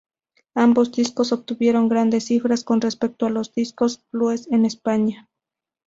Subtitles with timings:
[0.55, 5.29] Ambos discos obtuvieron grandes cifras con respecto a los discos Blues en España.